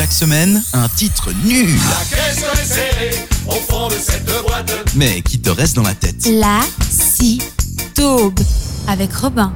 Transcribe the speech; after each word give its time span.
Chaque 0.00 0.12
semaine, 0.14 0.62
un 0.72 0.88
titre 0.88 1.28
nul. 1.44 1.78
Mais 4.96 5.20
qui 5.20 5.38
te 5.38 5.50
reste 5.50 5.76
dans 5.76 5.82
la 5.82 5.94
tête. 5.94 6.26
La 6.26 6.60
si 6.88 7.42
taube 7.94 8.40
avec 8.88 9.12
Robin. 9.12 9.52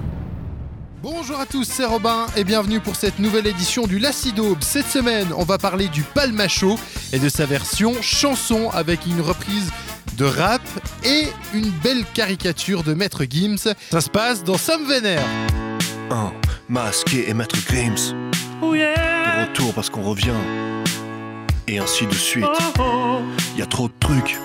Bonjour 1.02 1.40
à 1.40 1.46
tous, 1.46 1.64
c'est 1.64 1.86
Robin 1.86 2.26
et 2.36 2.44
bienvenue 2.44 2.80
pour 2.80 2.94
cette 2.94 3.18
nouvelle 3.20 3.46
édition 3.46 3.86
du 3.86 3.98
Lacidaube. 3.98 4.58
Cette 4.60 4.90
semaine, 4.90 5.28
on 5.34 5.44
va 5.44 5.56
parler 5.56 5.88
du 5.88 6.02
Palmacho 6.02 6.78
et 7.14 7.18
de 7.18 7.30
sa 7.30 7.46
version 7.46 7.94
chanson 8.02 8.68
avec 8.74 9.06
une 9.06 9.22
reprise 9.22 9.70
de 10.18 10.26
rap 10.26 10.60
et 11.04 11.26
une 11.54 11.70
belle 11.70 12.04
caricature 12.12 12.82
de 12.82 12.92
Maître 12.92 13.24
Gims. 13.24 13.72
Ça 13.90 14.02
se 14.02 14.10
passe 14.10 14.44
dans 14.44 14.58
Sam 14.58 14.86
Vénère. 14.86 15.24
Un, 16.10 16.34
masqué 16.68 17.30
et 17.30 17.32
Maître 17.32 17.56
Grims. 17.66 18.34
Parce 19.72 19.90
qu'on 19.90 20.02
revient. 20.02 20.32
Et 21.66 21.78
ainsi 21.78 22.06
de 22.06 22.14
suite. 22.14 22.44
Y 23.56 23.62
a 23.62 23.66
trop 23.66 23.88
de 23.88 23.94
trucs 24.00 24.38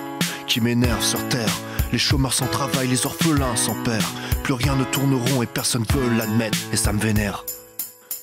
qui 0.46 0.60
m'énervent 0.60 1.04
sur 1.04 1.28
Terre. 1.28 1.52
Les 1.92 1.98
chômeurs 1.98 2.32
sans 2.32 2.46
travail, 2.46 2.88
les 2.88 3.06
orphelins 3.06 3.56
sans 3.56 3.74
père. 3.82 4.08
Plus 4.42 4.54
rien 4.54 4.76
ne 4.76 4.84
tourne 4.84 5.14
rond 5.14 5.42
et 5.42 5.46
personne 5.46 5.84
veut 5.90 6.16
l'admettre. 6.16 6.58
Et 6.72 6.76
ça 6.76 6.92
me 6.92 7.00
vénère. 7.00 7.44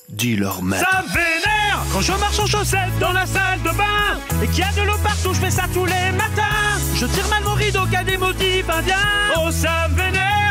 Dis 0.09 0.35
leur 0.35 0.63
maître. 0.63 0.89
Ça 0.89 1.01
me 1.01 1.07
vénère 1.07 1.57
quand 1.97 2.01
je 2.01 2.11
marche 2.13 2.39
en 2.39 2.45
chaussettes 2.45 2.99
dans 2.99 3.11
la 3.11 3.25
salle 3.25 3.59
de 3.63 3.69
bain 3.69 4.43
et 4.43 4.47
qu'il 4.47 4.59
y 4.59 4.63
a 4.63 4.71
de 4.71 4.85
l'eau 4.85 4.97
partout, 5.03 5.33
je 5.33 5.39
fais 5.39 5.49
ça 5.49 5.63
tous 5.73 5.85
les 5.85 6.11
matins. 6.11 6.77
Je 6.95 7.07
tire 7.07 7.27
mal 7.27 7.43
mon 7.43 7.53
rideau 7.53 7.85
qui 7.87 7.95
a 7.95 8.03
des 8.03 8.17
motifs 8.17 8.69
indiens. 8.69 8.95
Oh, 9.37 9.49
ça 9.49 9.87
me 9.89 9.95
vénère, 9.95 10.46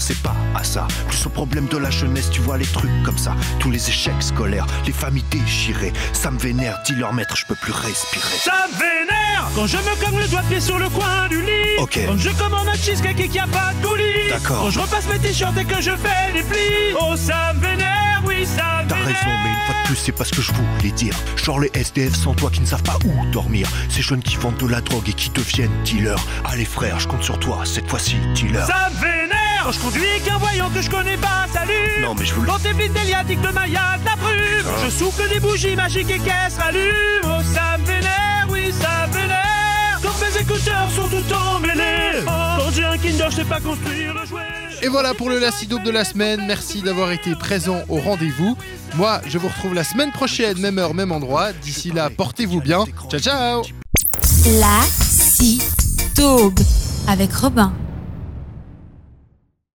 pensais 0.00 0.14
pas 0.22 0.34
à 0.54 0.64
ça. 0.64 0.88
Plus 1.08 1.26
au 1.26 1.28
problème 1.28 1.66
de 1.66 1.76
la 1.76 1.90
jeunesse, 1.90 2.30
tu 2.30 2.40
vois 2.40 2.56
les 2.56 2.64
trucs 2.64 2.90
comme 3.04 3.18
ça. 3.18 3.34
Tous 3.58 3.70
les 3.70 3.86
échecs 3.90 4.22
scolaires, 4.22 4.66
les 4.86 4.92
familles 4.92 5.24
déchirées. 5.30 5.92
Ça 6.14 6.30
me 6.30 6.38
vénère, 6.38 6.78
dis 6.86 6.94
leur 6.94 7.12
maître, 7.12 7.36
je 7.36 7.44
peux 7.44 7.54
plus 7.54 7.72
respirer. 7.72 8.38
Ça 8.42 8.66
me 8.72 8.78
vénère 8.78 9.50
quand 9.54 9.66
je 9.66 9.76
me 9.76 10.02
cogne 10.02 10.18
le 10.18 10.26
doigt 10.28 10.40
de 10.40 10.46
pied 10.48 10.60
sur 10.60 10.78
le 10.78 10.88
coin 10.88 11.28
du 11.28 11.42
lit. 11.42 11.76
Ok. 11.80 11.98
Quand 12.06 12.16
je 12.16 12.30
commande 12.30 12.68
un 12.68 12.74
cheesecake 12.76 13.20
et 13.20 13.24
qu'il 13.24 13.32
n'y 13.32 13.38
a 13.40 13.46
pas 13.48 13.72
de 13.78 13.86
coulis. 13.86 14.30
D'accord. 14.30 14.62
Quand 14.62 14.70
je 14.70 14.80
repasse 14.80 15.06
mes 15.08 15.18
t-shirts 15.18 15.58
et 15.58 15.64
que 15.66 15.82
je 15.82 15.90
fais 15.90 16.32
des 16.32 16.44
plis. 16.44 16.96
Oh, 16.98 17.14
ça 17.16 17.52
me 17.54 17.60
vénère, 17.60 18.22
oui, 18.24 18.46
ça 18.46 18.82
me 18.84 18.88
T'as 18.88 18.94
vénère. 18.94 19.06
raison, 19.06 19.30
mais 19.44 19.50
une 19.50 19.66
fois 19.66 19.74
de 19.82 19.86
plus, 19.86 19.96
c'est 19.96 20.12
pas 20.12 20.24
ce 20.24 20.32
que 20.32 20.40
je 20.40 20.52
voulais 20.52 20.92
dire. 20.92 21.14
Genre 21.36 21.60
les 21.60 21.70
SDF 21.74 22.14
sans 22.14 22.32
toi 22.32 22.48
qui 22.50 22.60
ne 22.62 22.66
savent 22.66 22.82
pas 22.84 22.96
où 23.04 23.26
dormir. 23.32 23.68
Ces 23.90 24.00
jeunes 24.00 24.22
qui 24.22 24.36
vendent 24.36 24.56
de 24.56 24.66
la 24.66 24.80
drogue 24.80 25.08
et 25.10 25.12
qui 25.12 25.28
deviennent 25.28 25.82
dealers. 25.84 26.24
Allez 26.46 26.64
frère, 26.64 26.98
je 27.00 27.06
compte 27.08 27.22
sur 27.22 27.38
toi, 27.38 27.58
cette 27.66 27.86
fois-ci, 27.88 28.16
dealer. 28.34 28.66
Ça 28.66 28.88
me 28.94 29.00
vénère 29.00 29.39
quand 29.64 29.72
je 29.72 29.78
conduis 29.80 30.20
qu'un 30.24 30.38
voyant 30.38 30.70
que 30.70 30.80
je 30.80 30.90
connais 30.90 31.16
pas, 31.16 31.46
salut 31.52 32.02
Non, 32.02 32.14
mais 32.18 32.24
je 32.24 32.34
vous 32.34 32.42
le- 32.42 32.46
Dans 32.48 32.58
tes 32.58 32.72
blites 32.72 32.92
déliatiques 32.92 33.40
de 33.40 33.48
Maya, 33.48 33.98
de 34.00 34.04
la 34.04 34.16
brume 34.16 34.66
Ah. 34.66 34.84
Je 34.84 34.90
souffle 34.90 35.28
des 35.28 35.40
bougies 35.40 35.76
magiques 35.76 36.10
et 36.10 36.18
qu'elles 36.18 36.50
se 36.50 36.58
rallument 36.60 36.92
Oh, 37.24 37.42
ça 37.54 37.78
me 37.78 37.84
vénère, 37.84 38.46
oui, 38.50 38.72
ça 38.80 39.06
me 39.06 39.12
vénère 39.12 39.98
Quand 40.02 40.14
mes 40.20 40.40
écouteurs 40.40 40.88
sont 40.94 41.08
tout 41.08 41.34
emmêlés 41.34 42.24
Quand 42.26 42.70
j'ai 42.74 42.84
un 42.84 42.96
Kinder, 42.98 43.30
je 43.30 43.36
sais 43.36 43.44
pas 43.44 43.60
construire 43.60 44.14
le 44.14 44.26
jouet 44.26 44.40
Et 44.82 44.88
voilà 44.88 45.14
pour 45.14 45.28
le 45.30 45.38
Lacidaube 45.38 45.82
de 45.82 45.90
la 45.90 46.04
semaine. 46.04 46.40
Merci 46.46 46.80
d'avoir 46.82 47.10
été 47.12 47.34
présent 47.34 47.82
au 47.90 47.98
rendez-vous. 47.98 48.56
Moi, 48.96 49.20
je 49.26 49.36
vous 49.38 49.48
retrouve 49.48 49.74
la 49.74 49.84
semaine 49.84 50.10
prochaine, 50.10 50.58
même 50.58 50.78
heure, 50.78 50.94
même 50.94 51.12
endroit. 51.12 51.52
D'ici 51.52 51.90
là, 51.92 52.08
portez-vous 52.10 52.60
bien. 52.62 52.84
Ciao, 53.10 53.20
ciao 53.20 53.62
La 54.58 54.80
si 55.02 55.60
taube 56.14 56.58
avec 57.08 57.32
Robin. 57.34 57.72